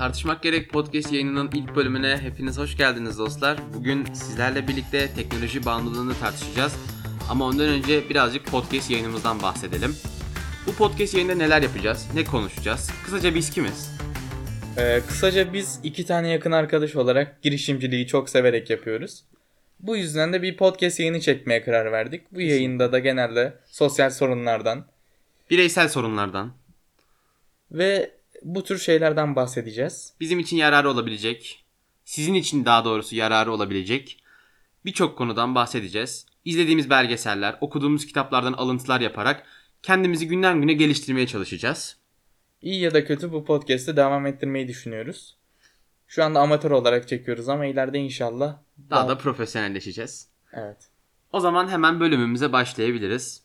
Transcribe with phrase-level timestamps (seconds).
[0.00, 3.58] Tartışmak Gerek Podcast yayınının ilk bölümüne hepiniz hoş geldiniz dostlar.
[3.74, 6.76] Bugün sizlerle birlikte teknoloji bağımlılığını tartışacağız.
[7.30, 9.96] Ama ondan önce birazcık podcast yayınımızdan bahsedelim.
[10.66, 12.90] Bu podcast yayında neler yapacağız, ne konuşacağız?
[13.04, 13.90] Kısaca biz kimiz?
[14.78, 19.24] Ee, kısaca biz iki tane yakın arkadaş olarak girişimciliği çok severek yapıyoruz.
[19.80, 22.22] Bu yüzden de bir podcast yayını çekmeye karar verdik.
[22.32, 24.86] Bu yayında da genelde sosyal sorunlardan
[25.50, 26.52] Bireysel sorunlardan,
[27.72, 30.14] ve bu tür şeylerden bahsedeceğiz.
[30.20, 31.64] bizim için yararı olabilecek,
[32.04, 34.22] sizin için daha doğrusu yararı olabilecek
[34.84, 36.26] birçok konudan bahsedeceğiz.
[36.44, 39.46] İzlediğimiz belgeseller, okuduğumuz kitaplardan alıntılar yaparak
[39.82, 41.96] kendimizi günden güne geliştirmeye çalışacağız.
[42.62, 45.36] İyi ya da kötü bu podcast'i devam ettirmeyi düşünüyoruz.
[46.08, 48.56] Şu anda amatör olarak çekiyoruz ama ileride inşallah
[48.90, 50.28] Daha da profesyonelleşeceğiz.
[50.52, 50.76] evet.
[51.32, 53.42] O zaman hemen bölümümüze başlayabiliriz.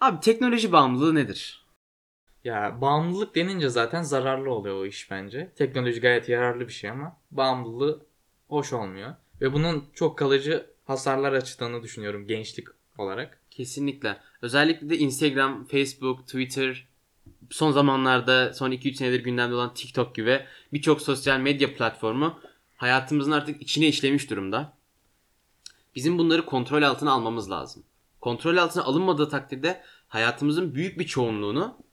[0.00, 1.65] Abi teknoloji bağımlılığı nedir?
[2.46, 5.52] Ya bağımlılık denince zaten zararlı oluyor o iş bence.
[5.56, 8.06] Teknoloji gayet yararlı bir şey ama bağımlılığı
[8.48, 9.14] hoş olmuyor.
[9.40, 13.40] Ve bunun çok kalıcı hasarlar açtığını düşünüyorum gençlik olarak.
[13.50, 14.16] Kesinlikle.
[14.42, 16.88] Özellikle de Instagram, Facebook, Twitter,
[17.50, 22.40] son zamanlarda son 2-3 senedir gündemde olan TikTok gibi birçok sosyal medya platformu
[22.76, 24.72] hayatımızın artık içine işlemiş durumda.
[25.94, 27.84] Bizim bunları kontrol altına almamız lazım.
[28.20, 31.85] Kontrol altına alınmadığı takdirde hayatımızın büyük bir çoğunluğunu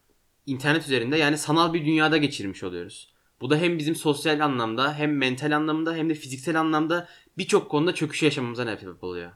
[0.45, 3.13] internet üzerinde yani sanal bir dünyada geçirmiş oluyoruz.
[3.41, 7.95] Bu da hem bizim sosyal anlamda hem mental anlamda hem de fiziksel anlamda birçok konuda
[7.95, 9.31] çöküş yaşamamıza sebep oluyor.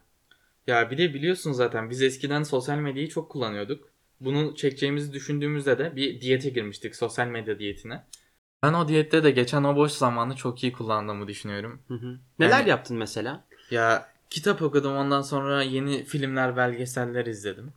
[0.68, 3.90] Ya bir de biliyorsun zaten biz eskiden sosyal medyayı çok kullanıyorduk.
[4.22, 8.04] Bunu çekeceğimizi düşündüğümüzde de bir diyete girmiştik sosyal medya diyetine.
[8.64, 11.82] Ben o diyette de geçen o boş zamanı çok iyi kullandığımı düşünüyorum.
[11.88, 12.20] Hı hı.
[12.40, 13.44] Neler Yani- yaptın mesela?
[13.72, 17.74] Ya kitap okudum ondan sonra yeni filmler, belgeseller izledim.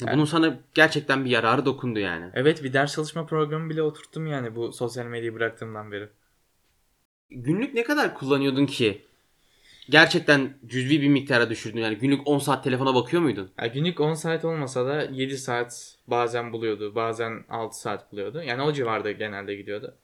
[0.00, 2.30] Yani- Bunun sana gerçekten bir yararı dokundu yani.
[2.34, 6.08] Evet bir ders çalışma programı bile oturttum yani bu sosyal medyayı bıraktığımdan beri.
[7.30, 9.02] Günlük ne kadar kullanıyordun ki?
[9.90, 13.50] Gerçekten cüzvi bir miktara düşürdün yani günlük 10 saat telefona bakıyor muydun?
[13.60, 16.94] Ya günlük 10 saat olmasa da 7 saat bazen buluyordu.
[16.94, 18.42] Bazen 6 saat buluyordu.
[18.42, 19.94] Yani o civarda genelde gidiyordu.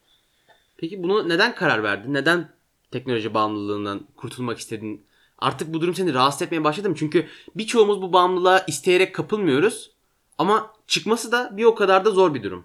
[0.77, 2.15] Peki bunu neden karar verdin?
[2.15, 2.49] Neden
[2.91, 5.07] teknoloji bağımlılığından kurtulmak istedin?
[5.45, 6.97] Artık bu durum seni rahatsız etmeye başladı mı?
[6.99, 9.91] Çünkü birçoğumuz bu bağımlılığa isteyerek kapılmıyoruz.
[10.39, 12.65] Ama çıkması da bir o kadar da zor bir durum.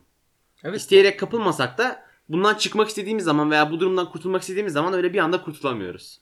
[0.64, 0.78] Evet.
[0.80, 5.20] İsteyerek kapılmasak da bundan çıkmak istediğimiz zaman veya bu durumdan kurtulmak istediğimiz zaman öyle bir
[5.20, 6.20] anda kurtulamıyoruz.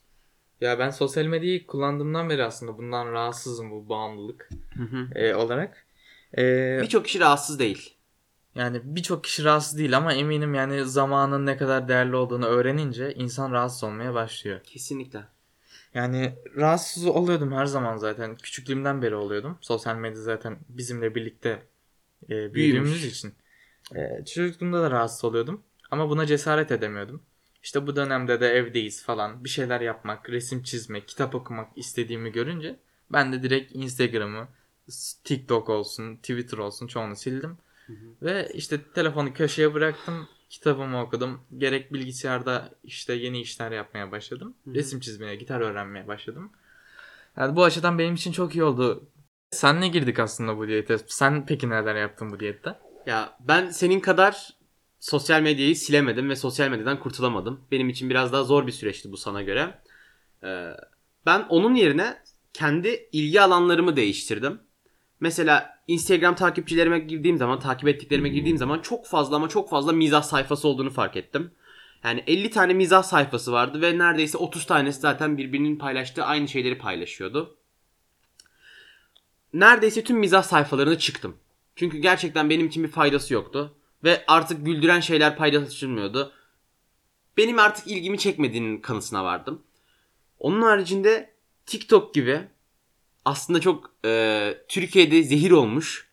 [0.61, 5.19] Ya ben sosyal medyayı kullandığımdan beri aslında bundan rahatsızım bu bağımlılık Hı hı.
[5.19, 5.85] e, olarak.
[6.37, 6.43] E,
[6.81, 7.93] Birçok kişi rahatsız değil.
[8.55, 13.51] yani birçok kişi rahatsız değil ama eminim yani zamanın ne kadar değerli olduğunu öğrenince insan
[13.51, 14.59] rahatsız olmaya başlıyor.
[14.63, 15.23] Kesinlikle.
[15.97, 18.35] Yani rahatsız oluyordum her zaman zaten.
[18.35, 19.57] Küçüklüğümden beri oluyordum.
[19.61, 21.63] Sosyal medya zaten bizimle birlikte
[22.29, 23.17] e, büyüdüğümüz Büyümüş.
[23.17, 23.33] için.
[23.95, 25.63] E, çocukluğumda da rahatsız oluyordum.
[25.91, 27.23] Ama buna cesaret edemiyordum.
[27.63, 29.43] İşte bu dönemde de evdeyiz falan.
[29.43, 32.79] Bir şeyler yapmak, resim çizmek, kitap okumak istediğimi görünce
[33.11, 34.47] ben de direkt Instagram'ı,
[35.23, 37.57] TikTok olsun, Twitter olsun çoğunu sildim.
[38.21, 40.27] Ve işte telefonu köşeye bıraktım.
[40.49, 41.41] Kitabımı okudum.
[41.57, 44.55] Gerek bilgisayarda işte yeni işler yapmaya başladım.
[44.63, 44.75] Hı hı.
[44.75, 46.51] Resim çizmeye, gitar öğrenmeye başladım.
[47.37, 49.09] Yani bu açıdan benim için çok iyi oldu.
[49.51, 50.97] Senle girdik aslında bu diyete.
[51.07, 52.79] Sen peki neler yaptın bu diyette?
[53.05, 54.57] Ya ben senin kadar
[54.99, 57.61] sosyal medyayı silemedim ve sosyal medyadan kurtulamadım.
[57.71, 59.79] Benim için biraz daha zor bir süreçti bu sana göre.
[60.43, 60.71] Ee,
[61.25, 62.17] ben onun yerine
[62.53, 64.59] kendi ilgi alanlarımı değiştirdim.
[65.19, 70.23] Mesela Instagram takipçilerime girdiğim zaman, takip ettiklerime girdiğim zaman çok fazla ama çok fazla mizah
[70.23, 71.51] sayfası olduğunu fark ettim.
[72.03, 76.77] Yani 50 tane mizah sayfası vardı ve neredeyse 30 tanesi zaten birbirinin paylaştığı aynı şeyleri
[76.77, 77.57] paylaşıyordu.
[79.53, 81.37] Neredeyse tüm mizah sayfalarına çıktım.
[81.75, 83.75] Çünkü gerçekten benim için bir faydası yoktu.
[84.03, 86.31] Ve artık güldüren şeyler paylaşılmıyordu.
[87.37, 89.63] Benim artık ilgimi çekmediğinin kanısına vardım.
[90.39, 91.33] Onun haricinde
[91.65, 92.47] TikTok gibi
[93.27, 96.07] aslında çok e, Türkiye'de zehir olmuş,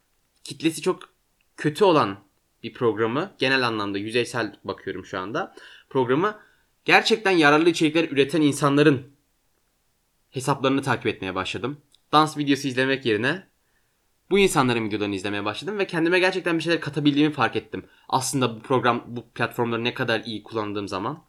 [0.45, 1.09] kitlesi çok
[1.57, 2.19] kötü olan
[2.63, 5.55] bir programı, genel anlamda yüzeysel bakıyorum şu anda,
[5.91, 6.39] programı
[6.85, 9.13] gerçekten yararlı içerikler üreten insanların
[10.31, 11.81] hesaplarını takip etmeye başladım.
[12.13, 13.47] Dans videosu izlemek yerine
[14.31, 17.87] bu insanların videolarını izlemeye başladım ve kendime gerçekten bir şeyler katabildiğimi fark ettim.
[18.09, 21.25] Aslında bu program, bu platformları ne kadar iyi kullandığım zaman.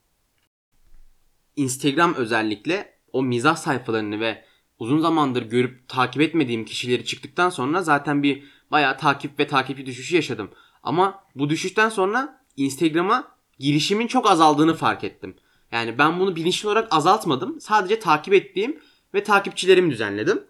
[1.56, 4.45] Instagram özellikle o mizah sayfalarını ve
[4.80, 10.16] uzun zamandır görüp takip etmediğim kişileri çıktıktan sonra zaten bir bayağı takip ve takipçi düşüşü
[10.16, 10.50] yaşadım.
[10.83, 15.36] Ama bu düşüşten sonra Instagram'a girişimin çok azaldığını fark ettim.
[15.72, 17.62] Yani ben bunu bilinçli olarak azaltmadım.
[17.62, 18.80] Sadece takip ettiğim
[19.13, 20.44] ve takipçilerimi düzenledim.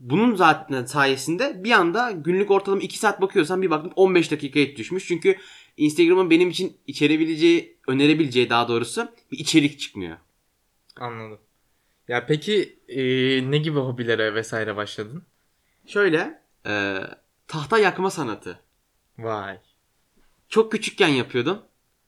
[0.00, 5.06] Bunun zaten sayesinde bir anda günlük ortalama 2 saat bakıyorsam bir baktım 15 dakikaya düşmüş.
[5.08, 5.38] Çünkü
[5.76, 10.16] Instagram'ın benim için içerebileceği, önerebileceği daha doğrusu bir içerik çıkmıyor.
[10.96, 11.38] Anladım.
[12.08, 13.00] Ya peki e,
[13.50, 15.22] ne gibi hobilere vesaire başladın?
[15.86, 17.00] Şöyle e,
[17.48, 18.60] tahta yakma sanatı.
[19.18, 19.58] Vay.
[20.48, 21.62] Çok küçükken yapıyordum.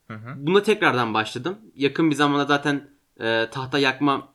[0.08, 0.34] Hı hı.
[0.36, 1.58] Buna tekrardan başladım.
[1.74, 4.34] Yakın bir zamanda zaten e, tahta yakma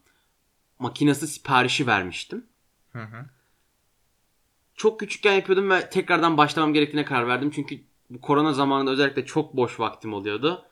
[0.80, 2.46] makinesi siparişi vermiştim.
[2.94, 3.26] Hı hı.
[4.76, 7.52] Çok küçükken yapıyordum ve tekrardan başlamam gerektiğine karar verdim.
[7.56, 7.80] Çünkü
[8.10, 10.66] bu korona zamanında özellikle çok boş vaktim oluyordu.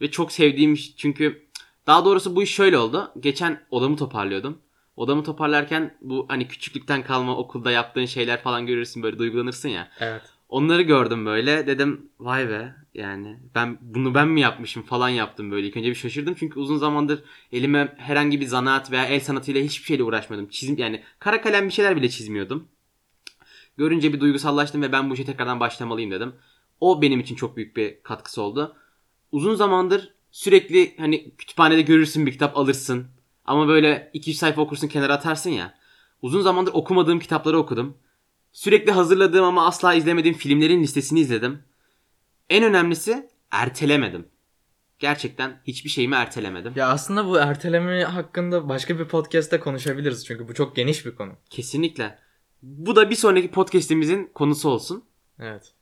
[0.00, 1.49] Ve çok sevdiğim çünkü
[1.86, 3.12] daha doğrusu bu iş şöyle oldu.
[3.20, 4.58] Geçen odamı toparlıyordum.
[4.96, 9.90] Odamı toparlarken bu hani küçüklükten kalma okulda yaptığın şeyler falan görürsün böyle duygulanırsın ya.
[10.00, 10.22] Evet.
[10.48, 11.66] Onları gördüm böyle.
[11.66, 15.66] Dedim vay be yani ben bunu ben mi yapmışım falan yaptım böyle.
[15.66, 17.22] İlk önce bir şaşırdım çünkü uzun zamandır
[17.52, 20.48] elime herhangi bir zanaat veya el sanatıyla hiçbir şeyle uğraşmadım.
[20.48, 22.68] Çizim yani kara kalem bir şeyler bile çizmiyordum.
[23.76, 26.34] Görünce bir duygusallaştım ve ben bu işe tekrardan başlamalıyım dedim.
[26.80, 28.76] O benim için çok büyük bir katkısı oldu.
[29.32, 33.06] Uzun zamandır sürekli hani kütüphanede görürsün bir kitap alırsın.
[33.44, 35.74] Ama böyle 2-3 sayfa okursun kenara atarsın ya.
[36.22, 37.96] Uzun zamandır okumadığım kitapları okudum.
[38.52, 41.62] Sürekli hazırladığım ama asla izlemediğim filmlerin listesini izledim.
[42.50, 44.28] En önemlisi ertelemedim.
[44.98, 46.72] Gerçekten hiçbir şeyimi ertelemedim.
[46.76, 51.32] Ya aslında bu erteleme hakkında başka bir podcast'te konuşabiliriz çünkü bu çok geniş bir konu.
[51.50, 52.18] Kesinlikle.
[52.62, 55.04] Bu da bir sonraki podcast'imizin konusu olsun.
[55.38, 55.72] Evet.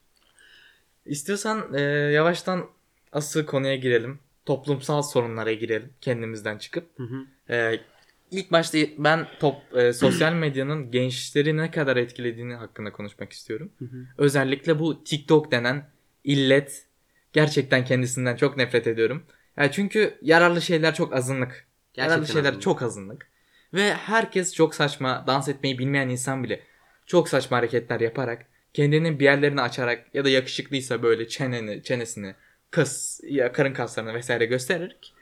[1.06, 1.80] İstiyorsan e,
[2.12, 2.66] yavaştan
[3.12, 4.18] asıl konuya girelim.
[4.48, 6.98] Toplumsal sorunlara girelim kendimizden çıkıp.
[6.98, 7.26] Hı hı.
[7.54, 7.80] E,
[8.30, 13.72] ilk başta ben top e, sosyal medyanın gençleri ne kadar etkilediğini hakkında konuşmak istiyorum.
[13.78, 14.06] Hı hı.
[14.18, 15.90] Özellikle bu TikTok denen
[16.24, 16.86] illet
[17.32, 19.22] gerçekten kendisinden çok nefret ediyorum.
[19.56, 21.66] Ya çünkü yararlı şeyler çok azınlık.
[21.96, 22.62] yararlı Gerçekten şeyler azınlık.
[22.62, 23.26] çok azınlık.
[23.74, 26.60] Ve herkes çok saçma dans etmeyi bilmeyen insan bile
[27.06, 32.34] çok saçma hareketler yaparak kendinin bir yerlerini açarak ya da yakışıklıysa böyle çeneni, çenesini,
[32.70, 35.15] kız ya karın kaslarını vesaire göstererek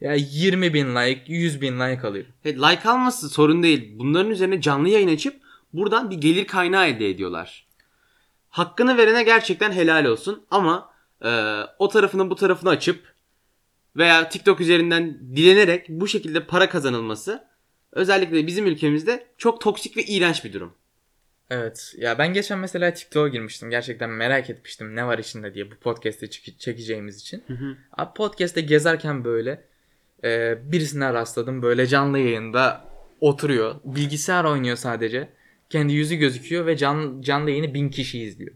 [0.00, 2.24] ya 20 bin like, 100 bin like alıyor.
[2.44, 3.92] Evet, like alması sorun değil.
[3.98, 5.40] Bunların üzerine canlı yayın açıp
[5.72, 7.66] buradan bir gelir kaynağı elde ediyorlar.
[8.48, 10.90] Hakkını verene gerçekten helal olsun ama
[11.24, 13.12] e, o tarafını bu tarafını açıp
[13.96, 17.44] veya TikTok üzerinden dilenerek bu şekilde para kazanılması
[17.92, 20.74] özellikle bizim ülkemizde çok toksik ve iğrenç bir durum.
[21.54, 21.94] Evet.
[21.98, 23.70] Ya ben geçen mesela TikTok'a girmiştim.
[23.70, 27.44] Gerçekten merak etmiştim ne var içinde diye bu podcast'te çek- çekeceğimiz için.
[27.96, 29.64] Abi podcast'te gezerken böyle
[30.24, 31.62] e, birisine rastladım.
[31.62, 32.84] Böyle canlı yayında
[33.20, 33.74] oturuyor.
[33.84, 35.28] Bilgisayar oynuyor sadece.
[35.70, 38.54] Kendi yüzü gözüküyor ve can, canlı yayını bin kişi izliyor.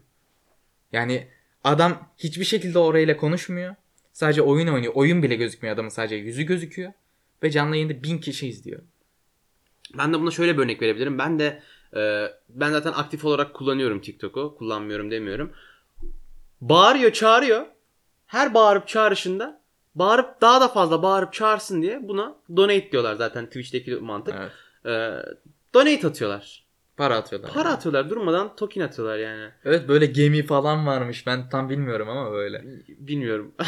[0.91, 1.27] Yani
[1.63, 3.75] adam hiçbir şekilde orayla konuşmuyor.
[4.13, 4.93] Sadece oyun oynuyor.
[4.95, 6.93] Oyun bile gözükmüyor adamın sadece yüzü gözüküyor.
[7.43, 8.81] Ve canlı yayında bin kişi izliyor.
[9.97, 11.17] Ben de buna şöyle bir örnek verebilirim.
[11.17, 11.61] Ben de
[11.95, 14.55] e, ben zaten aktif olarak kullanıyorum TikTok'u.
[14.57, 15.51] Kullanmıyorum demiyorum.
[16.61, 17.65] Bağırıyor, çağırıyor.
[18.27, 19.61] Her bağırıp çağrışında
[19.95, 24.35] bağırıp daha da fazla bağırıp çağırsın diye buna donate diyorlar zaten Twitch'teki mantık.
[24.37, 24.51] Evet.
[24.85, 25.25] E,
[25.73, 26.67] donate atıyorlar.
[26.97, 27.51] Para atıyorlar.
[27.53, 29.49] Para atıyorlar durmadan token atıyorlar yani.
[29.65, 31.27] Evet böyle gemi falan varmış.
[31.27, 32.63] Ben tam bilmiyorum ama böyle.
[32.87, 33.53] Bilmiyorum.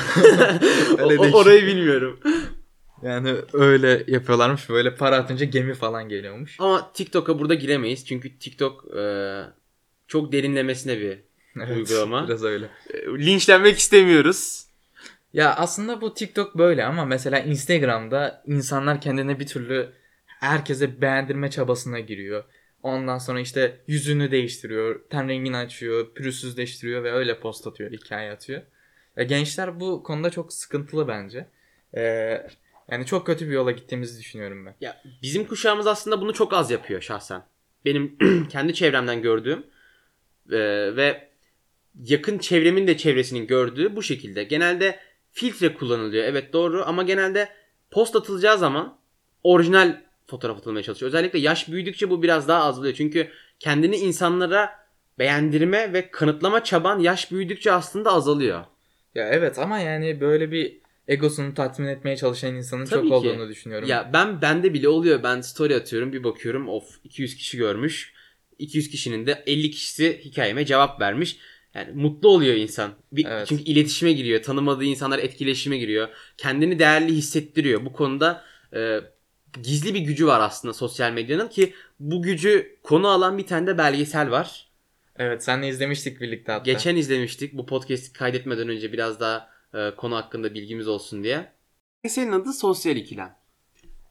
[1.04, 2.20] O- orayı bilmiyorum.
[3.04, 4.70] Yani öyle yapıyorlarmış.
[4.70, 6.56] Böyle para atınca gemi falan geliyormuş.
[6.60, 8.06] Ama TikTok'a burada giremeyiz.
[8.06, 9.04] Çünkü TikTok e,
[10.08, 11.20] çok derinlemesine bir
[11.76, 12.28] Uygulama.
[12.28, 12.70] Biraz öyle.
[12.94, 14.66] e, linçlenmek istemiyoruz.
[15.34, 19.90] Ya aslında bu TikTok böyle ama mesela Instagram'da insanlar kendine bir türlü
[20.26, 22.44] herkese beğendirme çabasına giriyor.
[22.84, 28.62] Ondan sonra işte yüzünü değiştiriyor, ten rengini açıyor, pürüzsüzleştiriyor ve öyle post atıyor, hikaye atıyor.
[29.18, 31.48] Ya gençler bu konuda çok sıkıntılı bence.
[31.96, 32.48] Ee,
[32.92, 34.76] yani çok kötü bir yola gittiğimizi düşünüyorum ben.
[34.82, 37.44] Ya bizim kuşağımız aslında bunu çok az yapıyor şahsen.
[37.86, 38.18] Benim
[38.50, 39.66] kendi çevremden gördüğüm
[40.52, 40.60] e,
[40.96, 41.30] ve
[42.04, 44.44] yakın çevremin de çevresinin gördüğü bu şekilde.
[44.44, 45.00] Genelde
[45.32, 46.24] filtre kullanılıyor.
[46.24, 47.50] Evet doğru ama genelde
[47.92, 48.98] post atılacağı zaman
[49.44, 51.08] orijinal fotoğraf atılmaya çalışıyor.
[51.08, 52.94] Özellikle yaş büyüdükçe bu biraz daha azalıyor.
[52.94, 53.30] Çünkü
[53.60, 54.80] kendini insanlara
[55.20, 58.66] beğendirme ve kanıtlama çaban yaş büyüdükçe aslında azalıyor.
[59.16, 63.30] Ya evet ama yani böyle bir egosunu tatmin etmeye çalışan insanın Tabii çok ki.
[63.30, 63.90] olduğunu düşünüyorum.
[63.90, 65.24] Ya ben bende bile oluyor.
[65.24, 68.14] Ben story atıyorum bir bakıyorum of 200 kişi görmüş.
[68.60, 71.38] 200 kişinin de 50 kişisi hikayeme cevap vermiş.
[71.74, 72.92] Yani mutlu oluyor insan.
[73.12, 73.48] Bir, Evet.
[73.48, 74.44] Çünkü iletişime giriyor.
[74.44, 76.08] Tanımadığı insanlar etkileşime giriyor.
[76.38, 77.86] Kendini değerli hissettiriyor.
[77.86, 78.44] Bu konuda
[78.76, 79.00] e,
[79.64, 83.78] gizli bir gücü var aslında sosyal medyanın ki bu gücü konu alan bir tane de
[83.78, 84.68] belgesel var.
[85.18, 86.72] Evet senle izlemiştik birlikte hatta.
[86.72, 87.54] Geçen izlemiştik.
[87.54, 91.52] Bu podcast'i kaydetmeden önce biraz daha e, konu hakkında bilgimiz olsun diye.
[92.04, 93.36] Belgeselin adı Sosyal İkilem.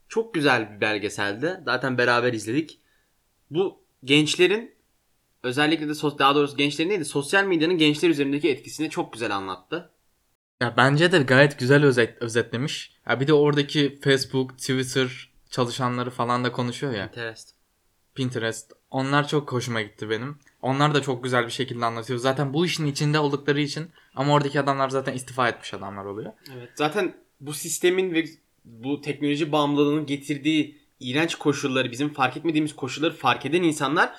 [0.07, 1.59] Çok güzel bir belgeseldi.
[1.65, 2.79] Zaten beraber izledik.
[3.51, 4.75] Bu gençlerin
[5.43, 9.35] özellikle de sos- daha doğrusu gençlerin değil de sosyal medyanın gençler üzerindeki etkisini çok güzel
[9.35, 9.89] anlattı.
[10.61, 12.95] Ya bence de gayet güzel özet, özetlemiş.
[13.09, 17.07] Ya bir de oradaki Facebook, Twitter çalışanları falan da konuşuyor ya.
[17.07, 17.55] Pinterest.
[18.15, 18.73] Pinterest.
[18.91, 20.39] Onlar çok hoşuma gitti benim.
[20.61, 22.19] Onlar da çok güzel bir şekilde anlatıyor.
[22.19, 26.33] Zaten bu işin içinde oldukları için ama oradaki adamlar zaten istifa etmiş adamlar oluyor.
[26.57, 26.69] Evet.
[26.75, 28.25] Zaten bu sistemin ve
[28.65, 34.13] bu teknoloji bağımlılığının getirdiği iğrenç koşulları, bizim fark etmediğimiz koşulları fark eden insanlar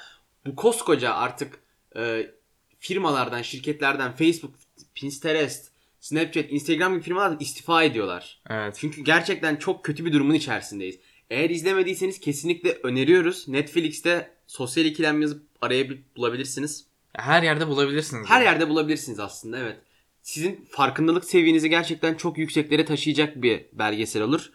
[0.47, 1.59] bu koskoca artık
[1.97, 2.31] e,
[2.79, 4.55] firmalardan, şirketlerden Facebook,
[4.95, 5.71] Pinterest,
[6.01, 8.41] Snapchat, Instagram gibi firmalardan istifa ediyorlar.
[8.51, 8.77] Evet.
[8.81, 10.99] Çünkü gerçekten çok kötü bir durumun içerisindeyiz.
[11.31, 13.49] Eğer izlemediyseniz kesinlikle öneriyoruz.
[13.49, 16.87] Netflix'te sosyal ikilem yazıp arayabilip bulabilirsiniz.
[17.13, 18.29] Her yerde bulabilirsiniz.
[18.29, 18.45] Her yani.
[18.45, 19.77] yerde bulabilirsiniz aslında evet.
[20.23, 24.51] Sizin farkındalık seviyenizi gerçekten çok yükseklere taşıyacak bir belgesel olur.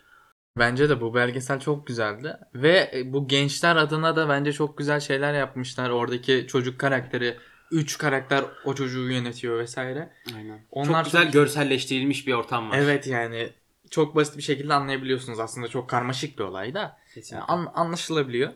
[0.59, 2.37] Bence de bu belgesel çok güzeldi.
[2.55, 5.89] Ve e, bu gençler adına da bence çok güzel şeyler yapmışlar.
[5.89, 7.37] Oradaki çocuk karakteri,
[7.71, 10.11] 3 karakter o çocuğu yönetiyor vesaire.
[10.35, 10.59] Aynen.
[10.71, 12.77] Onlar çok güzel çok- görselleştirilmiş bir ortam var.
[12.77, 13.49] Evet yani
[13.89, 15.39] çok basit bir şekilde anlayabiliyorsunuz.
[15.39, 16.97] Aslında çok karmaşık bir olay da.
[17.07, 17.35] Kesinlikle.
[17.35, 18.51] Yani an- anlaşılabiliyor.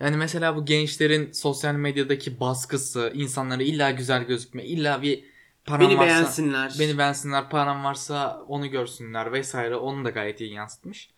[0.00, 5.24] Yani mesela bu gençlerin sosyal medyadaki baskısı, insanları illa güzel gözükme, illa bir
[5.64, 6.76] param Beni varsa, beğensinler.
[6.80, 9.76] beni beğensinler, param varsa onu görsünler vesaire.
[9.76, 11.10] Onu da gayet iyi yansıtmış.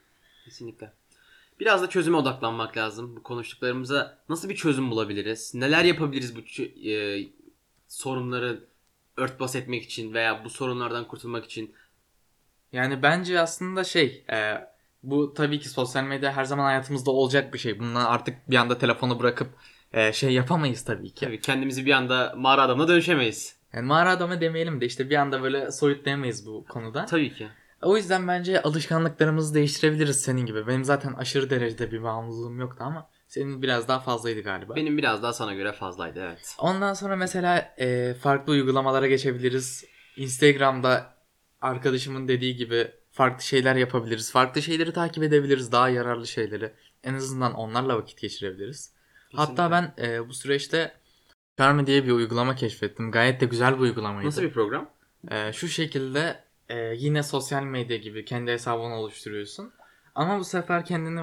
[0.45, 0.93] Kesinlikle.
[1.61, 3.17] Biraz da çözüme odaklanmak lazım.
[3.17, 5.55] Bu konuştuklarımıza nasıl bir çözüm bulabiliriz?
[5.55, 7.25] Neler yapabiliriz bu e,
[7.89, 8.65] sorunları
[9.17, 11.75] örtbas etmek için veya bu sorunlardan kurtulmak için?
[12.73, 14.69] Yani bence aslında şey, e,
[15.11, 17.79] bu tabii ki sosyal medya her zaman hayatımızda olacak bir şey.
[17.79, 19.49] Bundan artık bir anda telefonu bırakıp
[19.93, 21.25] e, şey yapamayız tabii ki.
[21.25, 23.57] Tabii kendimizi bir anda mağara adamına dönüşemeyiz.
[23.73, 27.07] Yani mağara adamı demeyelim de işte bir anda böyle soyutlayamayız bu konuda.
[27.07, 27.49] Tabii ki.
[27.83, 30.67] O yüzden bence alışkanlıklarımızı değiştirebiliriz senin gibi.
[30.67, 34.77] Benim zaten aşırı derecede bir bağımlılığım yoktu ama senin biraz daha fazlaydı galiba.
[34.77, 36.57] Benim biraz daha sana göre fazlaydı evet.
[36.59, 39.85] Ondan sonra mesela e, farklı uygulamalara geçebiliriz.
[40.17, 41.17] Instagram'da
[41.61, 44.33] arkadaşımın dediği gibi farklı şeyler yapabiliriz.
[44.33, 45.73] Farklı şeyleri takip edebiliriz.
[45.73, 46.73] Daha yararlı şeyleri.
[47.05, 48.93] En azından onlarla vakit geçirebiliriz.
[49.33, 50.95] Hatta ben e, bu süreçte
[51.59, 53.11] Charmy diye bir uygulama keşfettim.
[53.11, 54.27] Gayet de güzel bir uygulamaydı.
[54.27, 54.91] Nasıl bir program?
[55.31, 59.73] Ee, şu şekilde e, yine sosyal medya gibi kendi hesabını oluşturuyorsun.
[60.15, 61.21] Ama bu sefer kendini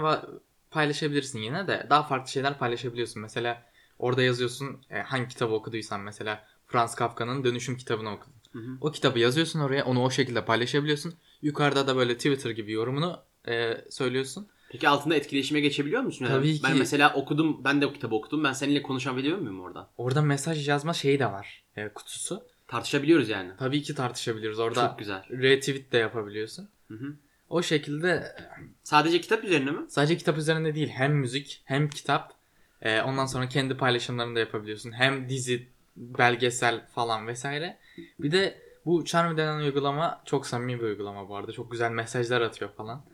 [0.72, 3.22] paylaşabilirsin yine de daha farklı şeyler paylaşabiliyorsun.
[3.22, 3.64] Mesela
[4.00, 8.34] orada yazıyorsun e, hangi kitabı okuduysan mesela Franz Kafka'nın Dönüşüm kitabını okudun.
[8.52, 8.78] Hı hı.
[8.82, 11.14] O kitabı yazıyorsun oraya onu o şekilde paylaşabiliyorsun.
[11.44, 14.48] Yukarıda da böyle Twitter gibi yorumunu e, söylüyorsun.
[14.70, 16.26] Peki altında etkileşime geçebiliyor musun?
[16.26, 16.80] Yani Tabii Ben ki.
[16.80, 18.44] mesela okudum, ben de o kitabı okudum.
[18.44, 19.90] Ben seninle konuşabiliyor muyum orada?
[19.98, 22.44] Orada mesaj yazma şeyi de var e, kutusu.
[22.68, 23.52] Tartışabiliyoruz yani.
[23.60, 24.60] Tabii ki tartışabiliriz.
[24.60, 25.24] Orada Çok güzel.
[25.30, 26.70] retweet de yapabiliyorsun.
[26.88, 27.16] Hı hı.
[27.50, 28.36] O şekilde
[28.84, 29.80] Sadece kitap üzerine mi?
[29.90, 32.34] Sadece kitap üzerinde değil hem müzik hem kitap
[32.82, 34.92] Ee, ondan sonra kendi paylaşımlarını da yapabiliyorsun.
[34.92, 37.78] Hem dizi, belgesel falan vesaire.
[38.20, 41.52] Bir de bu Charmy denen uygulama çok samimi bir uygulama bu arada.
[41.52, 43.06] Çok güzel mesajlar atıyor falan.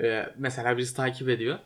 [0.00, 1.58] Ee, mesela bizi takip ediyor.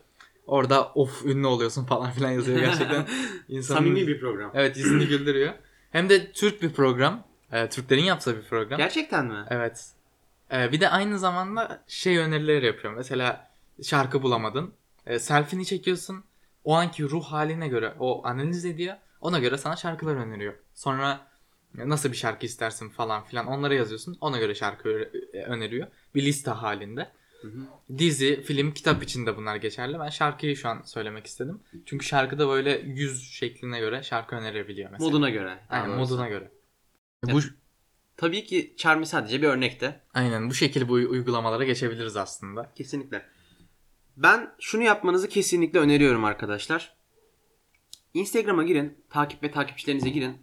[0.47, 3.05] Orada of ünlü oluyorsun falan filan yazıyor gerçekten.
[3.47, 4.51] insanın- Samimi bir program.
[4.53, 5.53] Evet yüzünü güldürüyor.
[5.91, 7.23] Hem de Türk bir program.
[7.51, 8.77] Ee, Türklerin yaptığı bir program.
[8.77, 9.45] Gerçekten mi?
[9.49, 9.91] Evet.
[10.53, 12.93] Ee, bir de aynı zamanda şey önerileri yapıyor.
[12.93, 13.51] Mesela
[13.83, 14.73] şarkı bulamadın.
[15.05, 16.23] E, selfie'ni çekiyorsun.
[16.63, 18.95] O anki ruh haline göre o analiz ediyor.
[19.21, 20.53] Ona göre sana şarkılar öneriyor.
[20.73, 21.19] Sonra
[21.75, 24.17] nasıl bir şarkı istersin falan filan onlara yazıyorsun.
[24.21, 24.89] Ona göre şarkı
[25.33, 25.87] e, öneriyor.
[26.15, 27.11] Bir liste halinde.
[27.41, 27.97] Hı hı.
[27.97, 29.99] Dizi, film, kitap için de bunlar geçerli.
[29.99, 31.59] Ben şarkıyı şu an söylemek istedim.
[31.85, 35.09] Çünkü şarkıda böyle yüz şekline göre şarkı önerebiliyor mesela.
[35.09, 35.59] Moduna göre.
[35.69, 36.13] Aynen doğrusu.
[36.13, 36.51] moduna göre.
[37.25, 37.35] Evet.
[37.35, 37.39] Bu,
[38.17, 40.01] Tabii ki Charmy sadece bir örnekte.
[40.13, 42.71] aynen bu şekilde bu uygulamalara geçebiliriz aslında.
[42.75, 43.25] Kesinlikle.
[44.17, 46.95] Ben şunu yapmanızı kesinlikle öneriyorum arkadaşlar.
[48.13, 50.37] Instagram'a girin, takip ve takipçilerinize girin.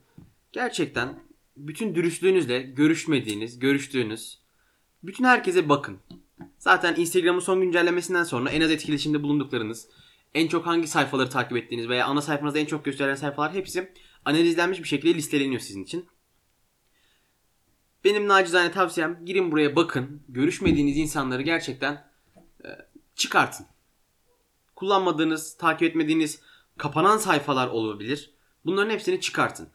[0.53, 1.23] Gerçekten
[1.57, 4.39] bütün dürüstlüğünüzle görüşmediğiniz, görüştüğünüz
[5.03, 5.99] bütün herkese bakın.
[6.59, 9.89] Zaten Instagram'ın son güncellemesinden sonra en az etkileşimde bulunduklarınız,
[10.35, 13.93] en çok hangi sayfaları takip ettiğiniz veya ana sayfanızda en çok gösterilen sayfalar hepsi
[14.25, 16.09] analizlenmiş bir şekilde listeleniyor sizin için.
[18.05, 20.23] Benim nacizane tavsiyem girin buraya bakın.
[20.29, 22.11] Görüşmediğiniz insanları gerçekten
[22.65, 22.69] e,
[23.15, 23.67] çıkartın.
[24.77, 26.41] Kullanmadığınız, takip etmediğiniz
[26.79, 28.31] kapanan sayfalar olabilir.
[28.65, 29.69] Bunların hepsini çıkartın.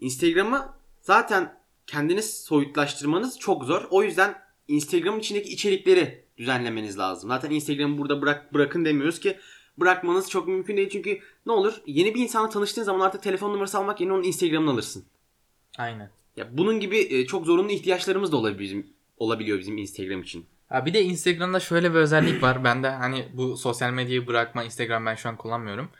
[0.00, 0.68] Instagram'ı
[1.00, 3.86] zaten kendiniz soyutlaştırmanız çok zor.
[3.90, 4.34] O yüzden
[4.68, 7.30] Instagram'ın içindeki içerikleri düzenlemeniz lazım.
[7.30, 9.38] Zaten Instagram'ı burada bırak bırakın demiyoruz ki
[9.78, 13.78] bırakmanız çok mümkün değil çünkü ne olur yeni bir insanla tanıştığın zaman artık telefon numarası
[13.78, 15.04] almak yerine onun Instagram'ını alırsın.
[15.78, 16.10] Aynen.
[16.36, 20.46] Ya bunun gibi e, çok zorunlu ihtiyaçlarımız da olabiliyor bizim olabiliyor bizim Instagram için.
[20.68, 22.64] Ha bir de Instagram'da şöyle bir özellik var.
[22.64, 25.90] Ben de hani bu sosyal medyayı bırakma Instagram ben şu an kullanmıyorum.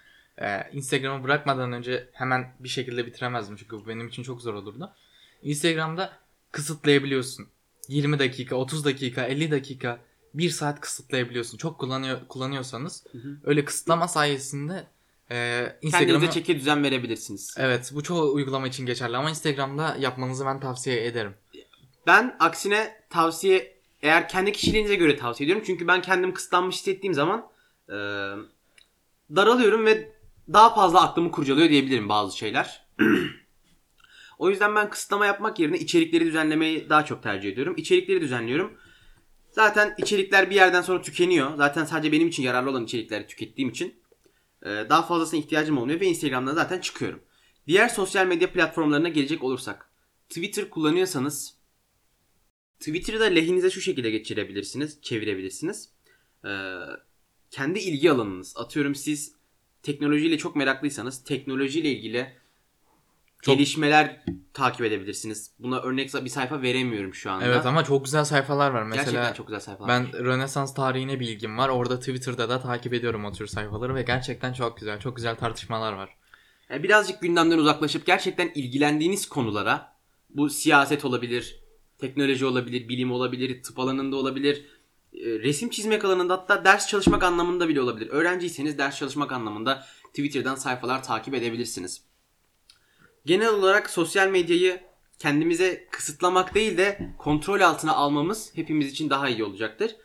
[0.41, 4.93] Ee, Instagram'ı bırakmadan önce hemen bir şekilde bitiremezdim çünkü bu benim için çok zor olurdu.
[5.43, 6.13] Instagram'da
[6.53, 7.49] kısıtlayabiliyorsun.
[7.89, 10.01] 20 dakika, 30 dakika, 50 dakika,
[10.35, 11.59] 1 saat kısıtlayabiliyorsun.
[11.59, 13.37] Çok kullanıyor kullanıyorsanız Hı hı.
[13.45, 14.87] öyle kısıtlama sayesinde
[15.31, 17.55] e, Instagram'a Kendinize çeki düzen verebilirsiniz.
[17.59, 21.35] Evet, bu çoğu uygulama için geçerli ama Instagram'da yapmanızı ben tavsiye ederim.
[22.07, 25.65] Ben aksine tavsiye eğer kendi kişiliğinize göre tavsiye ediyorum.
[25.67, 27.49] Çünkü ben kendim kısıtlanmış hissettiğim zaman
[27.89, 27.95] e,
[29.37, 30.13] daralıyorum ve
[30.53, 32.87] daha fazla aklımı kurcalıyor diyebilirim bazı şeyler.
[34.39, 37.75] o yüzden ben kısıtlama yapmak yerine içerikleri düzenlemeyi daha çok tercih ediyorum.
[37.77, 38.79] İçerikleri düzenliyorum.
[39.51, 41.57] Zaten içerikler bir yerden sonra tükeniyor.
[41.57, 43.95] Zaten sadece benim için yararlı olan içerikleri tükettiğim için
[44.63, 47.21] e, daha fazlasına ihtiyacım olmuyor ve Instagram'dan zaten çıkıyorum.
[47.67, 49.91] Diğer sosyal medya platformlarına gelecek olursak
[50.29, 51.55] Twitter kullanıyorsanız
[52.79, 55.89] Twitter'ı da lehinize şu şekilde geçirebilirsiniz, çevirebilirsiniz.
[56.45, 56.77] Ee,
[57.51, 58.57] kendi ilgi alanınız.
[58.57, 59.40] Atıyorum siz
[59.83, 62.33] teknolojiyle çok meraklıysanız teknolojiyle ilgili
[63.43, 65.51] Çok- gelişmeler takip edebilirsiniz.
[65.59, 67.45] Buna örnek bir sayfa veremiyorum şu anda.
[67.45, 68.83] Evet ama çok güzel sayfalar var.
[68.83, 69.89] Mesela Gerçekten çok güzel sayfalar.
[69.89, 71.69] ben Rönesans tarihine bilgim var.
[71.69, 75.01] Orada Twitter'da da takip ediyorum o tür sayfaları ve gerçekten çok güzel.
[75.01, 76.17] Çok güzel tartışmalar var.
[76.71, 79.97] Yani birazcık gündemden uzaklaşıp gerçekten ilgilendiğiniz konulara
[80.31, 81.61] bu siyaset olabilir,
[81.99, 84.67] teknoloji olabilir, bilim olabilir, tıp alanında olabilir,
[85.15, 88.11] resim çizmek alanında hatta ders çalışmak anlamında bile olabilir.
[88.11, 92.03] Öğrenciyseniz ders çalışmak anlamında Twitter'dan sayfalar takip edebilirsiniz.
[93.27, 94.81] Genel olarak sosyal medyayı
[95.19, 99.97] kendimize kısıtlamak değil de kontrol altına almamız hepimiz için daha iyi olacaktır.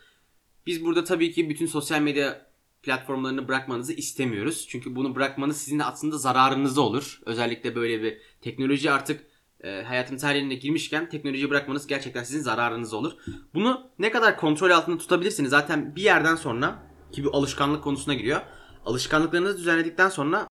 [0.65, 2.45] Biz burada tabii ki bütün sosyal medya
[2.83, 4.65] platformlarını bırakmanızı istemiyoruz.
[4.69, 7.19] Çünkü bunu bırakmanız sizin de aslında zararınıza olur.
[7.25, 9.25] Özellikle böyle bir teknoloji artık
[9.63, 13.13] e, hayatımız her yerine girmişken teknolojiyi bırakmanız gerçekten sizin zararınıza olur.
[13.53, 18.41] Bunu ne kadar kontrol altında tutabilirsiniz zaten bir yerden sonra ki bu alışkanlık konusuna giriyor.
[18.85, 20.47] Alışkanlıklarınızı düzenledikten sonra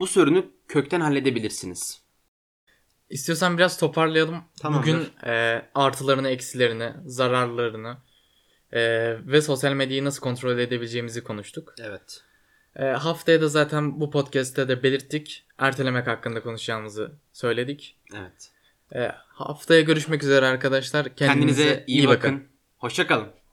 [0.00, 2.04] bu sorunu kökten halledebilirsiniz.
[3.10, 4.44] İstiyorsan biraz toparlayalım.
[4.60, 4.82] Tamamdır.
[4.82, 7.96] Bugün e, artılarını, eksilerini, zararlarını
[8.72, 8.80] e,
[9.26, 11.74] ve sosyal medyayı nasıl kontrol edebileceğimizi konuştuk.
[11.80, 12.24] Evet.
[12.76, 15.46] E, haftaya da zaten bu podcast'te de belirttik.
[15.58, 17.96] Ertelemek hakkında konuşacağımızı söyledik.
[18.14, 18.50] Evet.
[18.94, 21.16] E, haftaya görüşmek üzere arkadaşlar.
[21.16, 22.44] Kendinize, Kendinize iyi bakın.
[22.78, 23.43] Hoşçakalın.